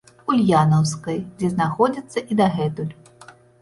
Ульянаўскай, 0.35 1.21
дзе 1.37 1.53
знаходзіцца 1.53 2.27
і 2.31 2.43
дагэтуль. 2.43 2.93